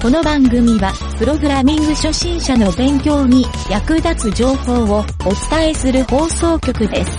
[0.00, 5.04] この番組は、プログラミング初心者の勉強に役立つ情報をお
[5.50, 7.18] 伝えする放送局です。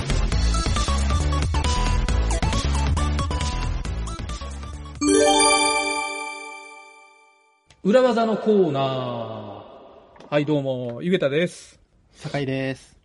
[7.83, 10.33] 裏技のコーナー。
[10.33, 11.81] はい、どうも、ゆげたです。
[12.13, 12.97] 酒井です。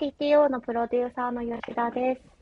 [0.00, 2.33] CTO のプロデューサーの吉田です。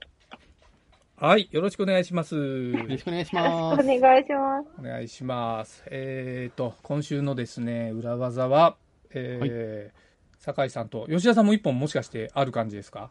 [1.25, 2.35] はい、よろしくお願いします。
[2.35, 3.81] よろしくお願いします。
[3.81, 4.69] お願いします。
[4.77, 5.84] お願いします。
[5.87, 8.75] えーと、今週のですね、裏技は、
[9.15, 13.11] えー、酒井さんと吉田さんも一本もしかしてある感じですか？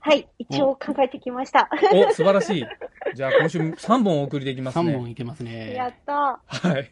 [0.00, 1.70] はい、一応考えてきました。
[1.94, 2.66] お、素晴らしい。
[3.14, 4.94] じゃあ今週3本お送りできますね。
[4.94, 5.72] 3本いけますね。
[5.72, 6.90] やったはい。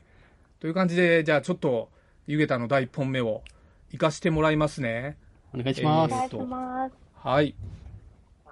[0.58, 1.90] という感じで、じゃあちょっと、
[2.26, 3.42] ゆげたの第1本目を
[3.90, 5.18] 行かしてもらいますね。
[5.54, 6.14] お願いします。
[6.14, 6.94] お願いします。
[7.16, 7.54] はい。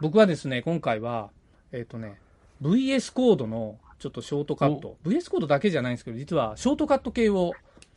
[0.03, 1.31] 僕はですね、今回は、
[1.73, 2.19] えっ、とね、
[2.63, 4.97] VS コードのちょっとショートカット。
[5.05, 7.53] VS コードだけじゃないんですけど、実はショートカット系を、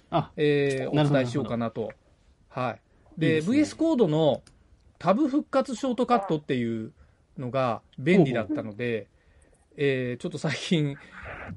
[0.09, 1.91] あ、えーお伝えしようかなと。
[2.50, 2.73] はい。
[2.73, 2.75] い
[3.17, 4.41] いでね VS コードの
[5.00, 6.91] タブ復活ショートカットっていう
[7.38, 9.08] のが便利だったので、
[9.78, 10.97] えーちょっと最近、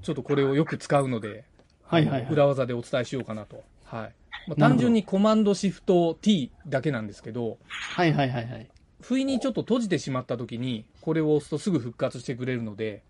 [0.02, 1.44] ちょっとこれをよく使うので、
[1.82, 2.32] はいはいはい。
[2.32, 3.62] 裏技でお伝えしようかなと。
[3.84, 4.14] はい。
[4.46, 8.68] まあ単純にコマンドシフト T だけなんですけど、はいはいはいはい。
[9.06, 13.02] 不意にちょっと閉じてしまった時に、これを押すとすぐ復活してくれるので、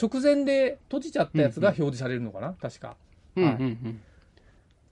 [0.00, 2.96] 直前で閉じちゃったやつが表示されるのかな、確か。
[3.36, 4.00] うんうはいんうん。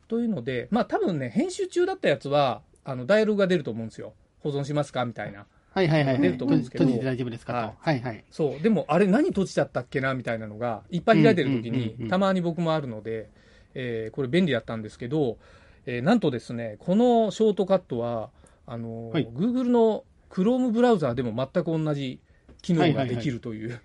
[0.09, 4.13] というので、まあ多分ね、編集中だったやつは、あの、ダイアログが出ると思うんですよ。
[4.41, 5.47] 保存しますかみたいな。
[5.73, 6.23] はいはいはいはい。
[6.23, 7.59] 出ると思うんですけど閉じて大丈夫ですかと。
[7.59, 8.25] はいはいはい。
[8.31, 8.63] そう。
[8.63, 13.29] でも、あれ何閉じちゃったっけなみたいなのが、いっぱい開いてる時うんうんうんうんに、たまに僕もあるので、
[13.75, 15.39] えーこれ便利だったんですけど、
[15.87, 18.31] えーなんとですね、このショートカットは、
[18.67, 22.19] あのーはい Google の Chrome ブラウザーでも全く同じ
[22.61, 23.81] 機能ができるという。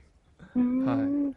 [0.56, 1.32] うーん。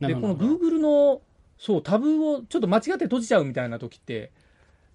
[0.00, 0.36] で、この。
[0.36, 1.20] Google の、
[1.58, 4.32] そう、タブをちょっと間違って閉じちゃうみたいな時って、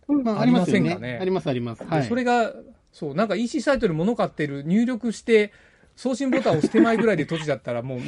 [0.07, 1.13] まあ、ありませんかね？
[1.13, 1.19] ね。
[1.21, 1.79] ありますあります。
[1.81, 2.07] ではい。
[2.07, 2.51] それが、
[2.91, 5.53] そう、なんか EC サイトで物買ってる、入力して、
[5.95, 7.99] 送信ボタンを押す手前ぐらいで閉じちゃったら、もう、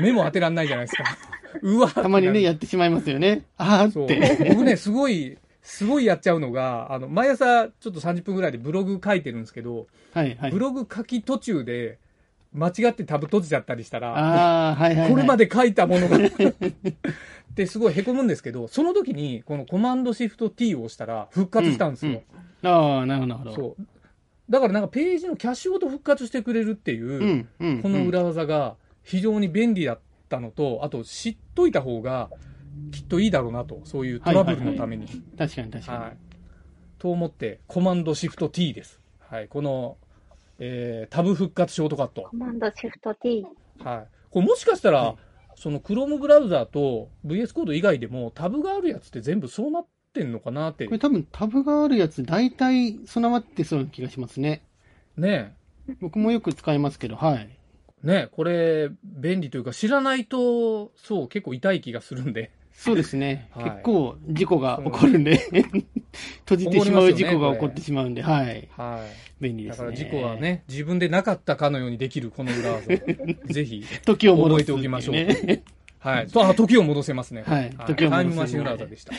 [0.00, 1.04] 目も当てらんないじゃないですか。
[1.62, 3.44] うわたまにね、やってしまいますよね。
[3.56, 4.46] あーそうって。
[4.48, 10.58] 僕ね、すごい、すごいやっちゃうのが、あの、毎朝ちょっと30分ぐらいでブログ書いてるんですけど、はいはいブ。
[10.58, 11.98] ログ書き途中で、
[12.52, 15.10] 間違ってタブ閉じちゃったりしたら、ああ、はいはいはい。
[15.10, 22.22] これまで書いたものが、 ってすごい凹むんですけど、その時に、このコマンドシフト T を押したら復活したんですよ。
[22.62, 23.56] ああ、なるほどなるほど。
[23.56, 23.86] そう。
[24.50, 27.82] だからなんかページのキャッシュごと復活してくれるっていう、うんうん。
[27.82, 29.98] この裏技が非常に便利だっ
[30.28, 32.28] たのと、あと知っといた方が
[32.92, 35.06] きっといいだろうなと、そういうトラブルのために。
[35.38, 36.16] 確かに確かはい。
[36.98, 39.00] と思って、コマンドシフト T です。
[39.20, 39.48] はい。
[39.48, 39.96] この、
[40.58, 42.36] えー、タブ復活ショートカットコ。
[42.36, 43.46] マンドシフト T。
[43.80, 44.06] はい。
[44.30, 45.16] これもしかしたら、はい
[45.56, 50.88] その Chrome ブラウザーと VS コード以外でもタブがあるやつって全部そうなってんのかなってに。
[50.88, 50.94] こ。
[50.94, 54.62] れ多分タブがあるやつ、大体備わってそうな気がしますね。
[55.16, 55.54] ね
[56.00, 57.48] 僕もよく使いますけど、はい。
[57.50, 58.06] え。
[58.06, 62.50] ねえ、これ、便利というか知らないと、そう、結構痛い気がするんで。
[62.74, 63.48] そうですね。
[63.52, 65.38] はい結構事故が起こるんで、
[66.40, 68.68] 閉じてしまう事故が起こってしまうんで、はい。
[68.76, 69.06] は
[69.40, 69.40] い。
[69.40, 69.78] 便利ですね。
[69.78, 70.36] だから事故は。
[70.36, 72.86] ね、自分でなかったかのようにできるこの裏技。
[73.52, 75.62] ぜひ、時を戻す覚えておきましょうね。
[75.98, 76.26] はい。
[76.26, 77.44] とあ、時を戻せますね。
[77.46, 79.14] はい時を戻せるタイムマシン裏技でした。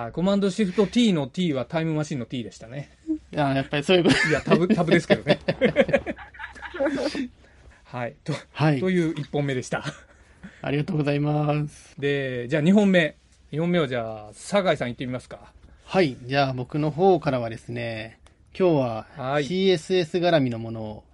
[0.00, 0.12] はい。
[0.12, 2.90] コマンドシフト T の T はタイムマシンの T でしたね。
[3.36, 4.28] ああ、やっぱりそういうこと。
[4.28, 5.38] いや、タブ、タブですけどね。
[7.84, 8.14] はい。
[8.24, 8.90] と、はいと。
[8.90, 9.82] いう1本目でした。
[10.66, 11.94] ありがとうございます。
[12.00, 13.16] で、じゃあ2本目。
[13.52, 15.52] 2本目はじゃあ、酒井さん行ってみますか。
[15.84, 16.16] はい。
[16.24, 18.18] じゃあ僕の方からはですね、
[18.58, 21.04] 今日ははい CSS 絡みのものを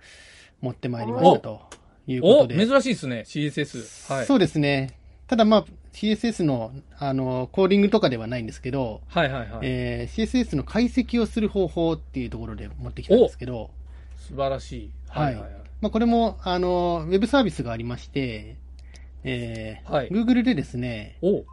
[0.60, 1.62] 持ってまいりましたと
[2.06, 2.64] いうこおとで。
[2.64, 4.14] 珍しいですね、CSS。
[4.14, 4.26] はい。
[4.26, 4.96] そうですね。
[5.26, 5.64] ただまあ、
[5.94, 6.70] CSS の、
[7.00, 9.58] あの、コーディングとかではないんですけど、はいはいはい。
[9.62, 13.70] えー CSS の解析をする方法っていうところで持ってきたんですけど、
[14.16, 14.90] 素晴らしい。
[15.08, 15.50] はいはいはい。
[15.80, 18.56] まあ、これも、あの、ウェブサービスがありまして、
[19.24, 21.44] えーはい Google でですね、お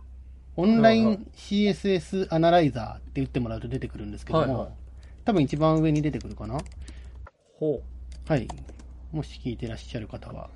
[0.55, 4.87] オンライン CSS アナライザーって打ってもらうと出てくるんですけども、はいはい
[5.27, 6.57] 多分一番上に出てくるかな？
[7.59, 7.81] ほ
[8.29, 8.47] はい。
[9.11, 10.49] もし聞いてらっしゃる方は。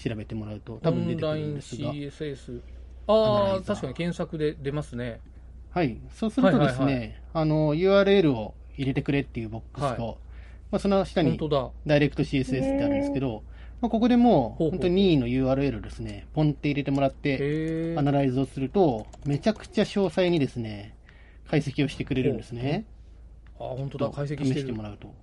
[0.00, 1.92] 調べてもらうとオ多分出てくるんですが。
[1.92, 2.60] CSS。
[3.08, 5.20] アナああ、ライザー確かに検索で出ますね。
[5.70, 6.00] はい。
[6.12, 10.14] そうするとですね、はいはいはあの、URL を入れてくれっていうボックスと、は
[10.70, 11.36] まあ、その下に。
[11.84, 13.42] ダイレクト CSS ってあるんですけど、
[13.80, 18.02] まあ、ここでもほう本当に任意の URL をですね、ポンって入れてもらって、ア。
[18.02, 20.96] ナライズをすると、めちゃくちゃ詳細にですね、
[21.48, 22.86] 解析をしてくれるんですね。
[23.58, 24.10] あ、本当だ。
[24.10, 24.60] 解析試してる。
[24.60, 25.14] してもらうと。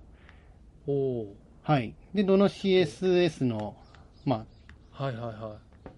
[0.86, 1.94] おおはい。
[2.14, 3.76] で、どの CSS の、
[4.24, 5.04] まー。
[5.04, 5.90] はいはいはあ、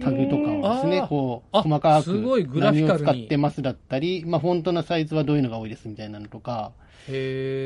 [0.00, 6.72] タグとかをですね、こう、あ細かくすごいグラフィ何を使ってますだったり、まあ、フォントのサイズはどういうのが多いですみたいなのとか。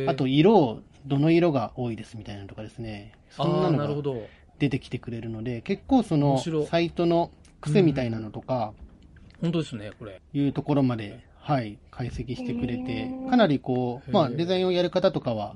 [0.08, 4.28] あと、色を、どの色が多いですみたいなのとかですね、そんなあーなるほのがど。
[4.58, 6.20] 出てきてくれるので、結構そ面
[6.54, 7.30] のサイトの
[7.60, 8.72] 癖みたいなのとか、
[9.40, 10.20] 本当ですね、これ。
[10.32, 15.54] いうところまで、はい、解析してくれてかなりこう、まあ、デザインをやる方とかは、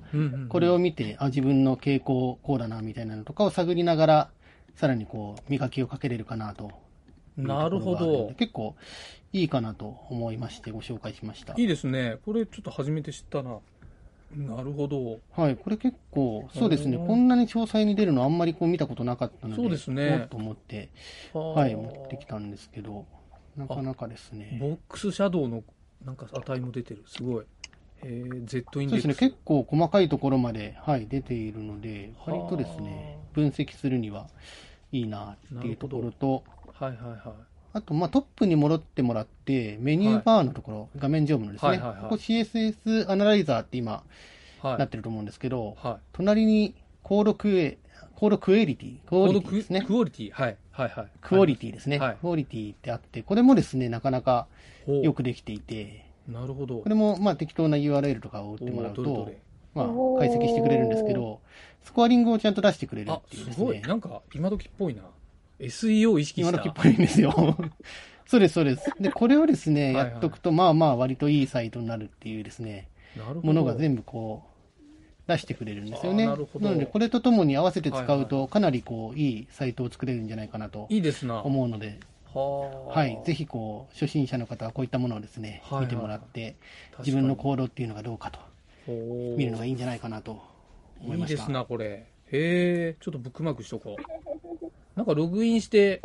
[0.49, 4.31] これを見て、あ、自分の傾向こうだな、みたいなのとかを探りながら、
[4.76, 6.71] さらにこう、磨きをかけれるかなと
[7.37, 8.32] なるほど。
[8.37, 8.77] 結構
[9.32, 11.55] いいかなと思いまして、ご紹介しました。
[11.56, 12.19] いいですね。
[12.25, 13.59] これちょっと初めて知ったな。
[14.37, 15.19] なるほど。
[15.32, 20.91] はい、これ結構、そうですね、こんなに詳細に出るのあんまりこう見たことなかったので、そうですねと思って、
[21.32, 23.06] ははい、持ってきたんですけど、
[23.56, 24.59] なかなかですね。
[24.61, 25.65] box-shadow の
[26.05, 27.03] なんか値も出てる。
[27.06, 27.44] すごい。
[28.03, 29.31] えー、Z インそうですね、 dex。
[29.31, 34.29] 結構細かいところまで、はい、出ているので、はあ割とですね、分析するには
[34.93, 36.44] いいなっていうところと、
[36.85, 37.21] はいはいはい。
[37.73, 44.03] あと、まあ、トップに戻ってもらって、メニューバーのところ、画面上部のですね、はいはいはいここ CSS Analyzer って今、
[44.62, 44.79] はい。
[44.79, 45.97] なってると思うんですけど、はい。
[46.12, 47.79] 隣にコードクエ、
[48.17, 49.82] コードクエリティ、クオリコードクティですね。
[49.82, 50.31] クオリティ。
[50.31, 50.56] はい。
[50.71, 51.06] はいはい。
[51.21, 51.99] クオリティですね。
[51.99, 54.47] はいクオリティってあって、これもですね、なかなか
[54.87, 56.79] よくできていて、なるほど。
[56.79, 59.38] これもまあ適当な URL とかを打ってもらうとどれどれ、
[59.75, 59.87] まあ
[60.19, 61.41] 解析してくれるんですけど、
[61.83, 63.76] スコアリングをちゃんと出してくれるあっ、ていうですすごい。
[63.76, 63.83] ね。
[63.83, 65.03] なんか、今時っぽいな。
[65.61, 66.51] SEO 意識した。
[66.51, 67.33] 今時っぽいんですよ。
[68.27, 68.91] そうです、そうです。
[69.01, 72.89] で、これをですね、やっとくと、まあまあ割といいサイトになるっていうですね。
[73.43, 74.51] ものが全部こう、
[75.27, 76.27] 出してくれるんですよね。
[76.27, 81.35] なるほどので、これとともに合わせて使はいうと、かなりこう、いいサイトを作れるんじゃないかなといいですな。
[81.35, 81.99] は思うので、
[82.35, 82.39] あ。
[82.39, 83.21] はい。
[83.25, 86.57] ぜひこう、初心者の方はこういったものをですね、はいはい見てもらって、
[86.99, 88.39] 自分の行動っていうのがどうかと
[88.87, 90.41] 見るのがいいんじゃないかなと
[91.01, 91.33] 思いました。
[91.33, 91.87] いいですな、これ。
[91.87, 94.30] へえ、ちょっとブックマークしとこう。
[95.00, 96.02] なんかログインして、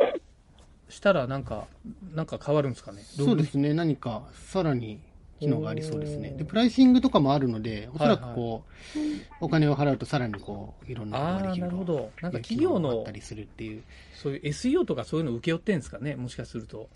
[0.88, 1.66] したらなんか、
[2.14, 3.02] なんか変わるんですかね？
[3.02, 3.74] そうですね。
[3.74, 5.00] 何かさらに
[5.38, 6.30] 機能がありそうですね。
[6.30, 8.64] で、プライシングとかもあるので、おそらくこ
[8.94, 8.98] う、
[9.42, 13.82] お金を払うとさらにこう、いろんなことができるなるほどなんか企業の機能があったりするっていう。
[14.14, 16.88] そういう SEO とかそういうの受け負ってんですかね、もしかすると。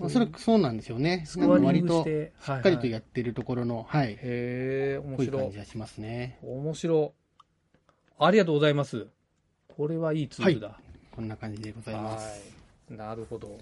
[0.00, 1.26] おそらくそうなんですよね。
[1.36, 4.14] 割コアリングし、と、しっかりとやっってるところの、はい。
[4.14, 5.58] へえ、面白い感じ。
[5.58, 6.40] がしますね。
[6.42, 7.42] 面白い。
[8.18, 9.06] ありがとうございます。
[9.76, 10.80] これはいいツールだ。
[11.20, 12.40] こんな感じでございます。
[12.88, 12.98] はい。
[12.98, 13.58] なるほど。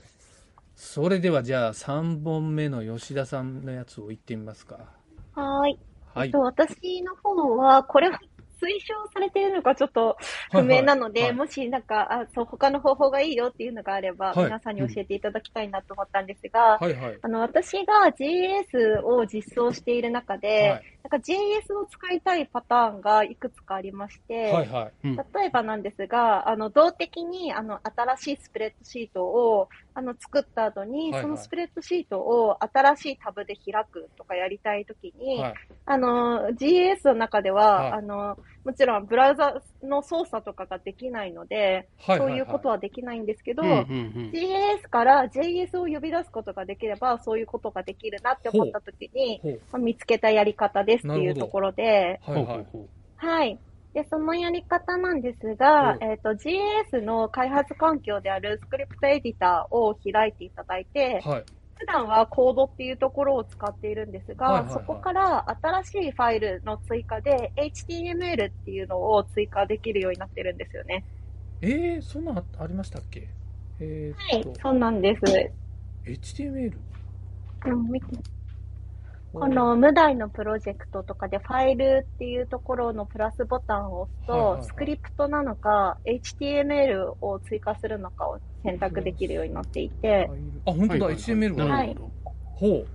[0.76, 4.78] それではじゃあ3本目の吉田さんのやつを言ってみますか。
[5.34, 5.78] はーい。
[6.14, 6.38] はいえっと、。
[6.38, 8.20] 私の方は、これは
[8.60, 10.16] 推奨されているのかちょっと
[10.50, 11.31] 不明なので、はい。
[11.31, 14.44] はいもしなんか、あ、そう、他の方法がいいよっていうのがあれば、はい。
[14.44, 17.19] 皆さんに教えていただきたいなと思ったんですが、はいはい。
[17.22, 20.82] あの、私が JS を実装している中で、はい。
[21.05, 25.08] なんか JS を使いたいパターンがいくつかありまして、はいはい。
[25.08, 25.16] うん。
[25.16, 35.54] 例えばなんですが、あの、動的に、あの、新しいスプレッドシートを、あの、作った後に、はいはいそのスプレッドシートを新しいタブで開くとかやりたいときに、はい。
[35.87, 42.18] あの、GS の中では、はいあの、もちろんブラウザの操作とかができないので、はい。
[42.18, 43.84] そういうことははできないんですけど、うんうんうん。
[44.32, 49.40] GS から JS を呼び出すことができれば、そういうことができるなって思ったときに。
[49.73, 52.20] まあ見つけたやり方ですっていうところで。
[53.16, 53.58] はい。
[53.95, 61.45] で、そのやり方なんですがうん、えっ、と、GS の開発環境であるスクリプトエディターを開いていただいて、はい。
[61.78, 71.04] 普段はコードっていうところを使っているんですが、はいはいはいそこから新しいファイルの追加で HTML っていうのを追加できるようになってるんですよね。
[71.61, 73.28] えー、そんなんあありましたっけ？
[73.80, 75.21] えはいーっと、、そうなんです。
[76.04, 76.76] HTML?
[77.66, 78.07] うん見て
[79.32, 90.30] この無題のプロジェクトとかでファイルっていうところのプラスボタンを押すと、スクリプトなのか HTML を追加するのかを選択できるようになっていて、
[90.66, 91.66] あ、本当だ、HTML が。
[91.66, 91.97] はい
[92.58, 92.87] ほう。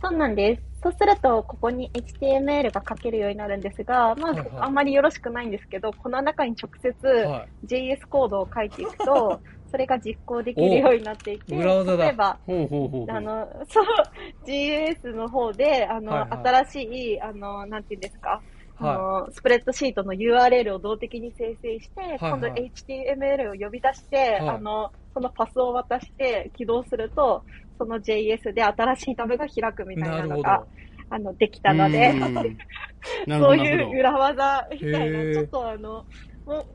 [0.00, 0.62] そうなんです。
[0.82, 9.40] そうすると、ここに HTML が書けるようになるんですが、まあ、あんまりよろしくないんですけど、この中に直接は JS コードを書いていくと、
[9.74, 12.04] それが実行できるようになっていて、お裏技だ。
[12.04, 13.10] 例えば、ほうほうほう。
[13.10, 13.84] あの、 そう、
[14.46, 16.64] GS の方で、あの、はいはい。
[16.64, 18.40] 新しい、あの、なんていうんですか、
[18.76, 24.48] あのスプレッドシートの URL を動的に生成して、はい今度 HTML を呼び出して、はい。
[24.50, 27.42] あの、そのパスを渡して起動すると、
[27.76, 30.68] その JS で新しいタブが開くみたいなのがど。、
[31.10, 32.14] あの、できたので、
[33.26, 36.06] そういう裏技みたいな、ちょっとあの、
[36.46, 36.66] もう、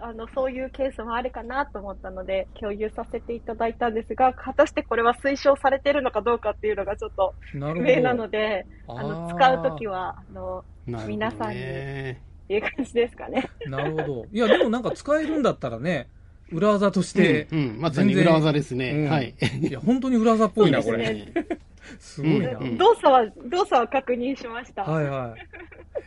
[0.00, 7.92] あの、そういうケースもあるかなと思ったので、共有させていただいたんですが、果たしてこれは推奨されているのかどうかっていうのがちょっとなるほど。
[7.92, 9.92] 不明なので、あの、使うときは。
[9.92, 10.92] は、あの、ど。
[10.92, 13.50] なるほど皆さんにねっていう感じですかね。
[13.66, 14.26] なるほど。
[14.32, 16.08] いや、でもなんか使えるんだったらね、
[16.50, 19.08] 裏技として、うん、うん、まさに裏技ですうんね。
[19.08, 19.34] はい。
[19.60, 21.26] いや、本当に裏技っぽいな、これ。
[21.98, 22.58] すごいな。
[22.58, 24.82] うんうん動作は、動作は確認しました。
[24.82, 25.46] はいはい。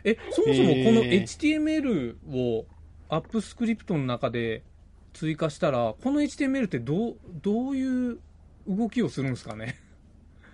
[0.04, 2.64] え、そもそもこの HTML を
[3.08, 4.62] アップスクリプトの中で
[5.12, 8.18] 追加したら、この HTML ってどう、どういう
[8.68, 9.76] 動きをするんですかね？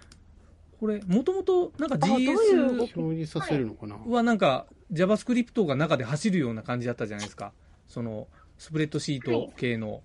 [0.78, 2.96] これ、もともとなんか GS き？
[2.96, 7.52] 表示させるのかな、はなんか JavaScript が中で走るような感じだったじゃないですか。
[7.88, 8.28] その
[8.58, 10.02] スプレッドシート系の。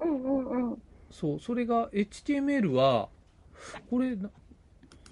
[0.00, 0.82] うんうんうん。
[1.10, 3.08] そう、それが HTML は、
[3.90, 4.30] これな、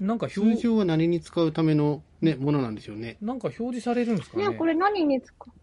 [0.01, 3.19] なんか通表、常は何に使うための、ね、ものなんでしょうね。
[3.21, 4.49] なんか表示されるんですかね？
[4.49, 5.60] ね、これ何に使う？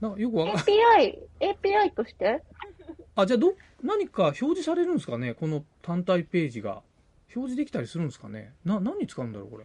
[0.00, 2.42] なんかよくわかん ?API、API として？
[3.14, 5.34] あ、じゃあど、何か表示されるんですかね？
[5.34, 6.82] この単体ページが。
[7.34, 8.54] 表示できたりするんですかね？
[8.64, 9.64] な、何に使うんだろうこれ？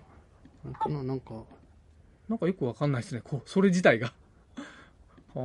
[0.64, 1.44] なんかな、なんか、
[2.30, 3.22] なんかよくわかんないですね。
[3.24, 4.14] こう、それ自体が。
[5.36, 5.40] あ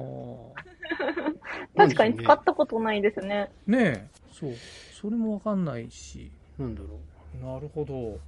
[1.77, 3.51] 確かに使ったことないですね。
[3.69, 3.71] あ。
[3.71, 4.09] ねえ。
[4.33, 4.55] そう。
[4.93, 6.31] それもわかんないし。
[6.59, 7.01] なんだろ
[7.55, 8.21] なるほど。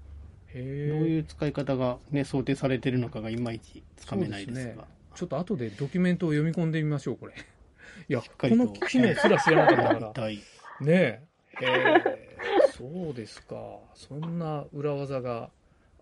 [0.55, 0.99] へう。
[0.99, 1.11] どうえ。
[1.11, 4.87] いう使い方がね、想定されてるのかがいまいちつかめないですが。
[5.15, 7.35] ちょっと後でドキュメントを読み込んでみましょう、これ。
[8.09, 10.13] いや、この機能すら知らなかったから。
[10.13, 10.37] 体。
[10.37, 10.43] ね
[10.87, 11.23] え。
[11.61, 12.29] へえ。
[12.77, 13.57] そうですか。
[13.95, 15.51] そんな裏技が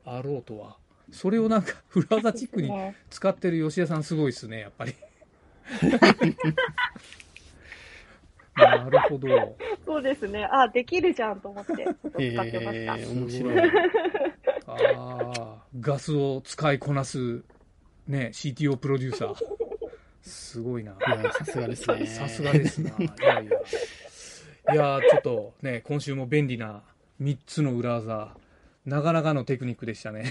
[0.05, 0.77] あろうとは。
[1.11, 4.95] それをなんか裏技チックにね使ってる吉田さんすごいですね、やっぱり。
[8.57, 9.57] なるほど。
[9.85, 10.45] そうですね。
[10.45, 12.97] あ、できるじゃんと思って、ちょっと使ってました。
[12.97, 13.71] えー、面白い。
[14.67, 17.43] ああ、ガスを使いこなす、
[18.11, 19.35] ね、CTO プロデューサー。
[20.23, 20.93] すごいな。
[20.93, 22.07] いや、さすがですね。
[22.07, 22.91] さすがですな。
[22.91, 24.75] いやいや。
[24.75, 26.83] いや、ちょっとね、今週も便利な
[27.23, 28.37] 3つの裏技、
[28.85, 30.21] なかなかのテクニックでしたね。
[30.21, 30.31] はい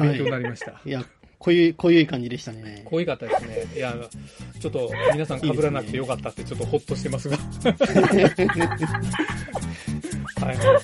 [0.00, 0.80] 勉強になりました。
[0.84, 1.02] いや、
[1.38, 2.82] こういう、こういう感じでしたね。
[2.84, 3.66] 濃いかったですね。
[3.74, 3.94] いや、
[4.60, 7.38] ちょっと皆さん被らなくてよかったってちょっとホッとしてますが。
[10.38, 10.80] はいは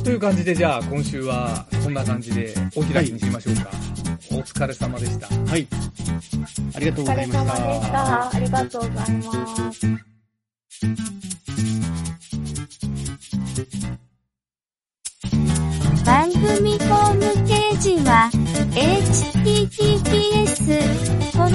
[0.00, 0.02] い。
[0.04, 3.70] という感じで、じゃあ今週はこんな感じでお開きにしましょうか。
[4.32, 5.28] お疲れ様でした。
[5.28, 5.66] はい。
[6.74, 7.60] ありがとうお疲れございまし。
[7.60, 8.30] 様でしたた。
[8.34, 10.12] ありがとうございます。
[16.04, 18.28] 番組ホームページは、
[19.54, 20.12] https,
[21.32, 21.50] コロン、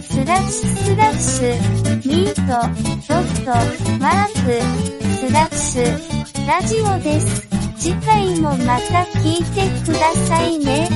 [0.00, 1.50] スラッシュスラッシュ、
[2.08, 2.40] ミート、
[3.08, 3.50] ドット、
[3.98, 4.50] マーク、
[5.18, 7.48] スラッシュ、ラジオです。
[7.76, 10.88] 次回もまた聞いてくださいね。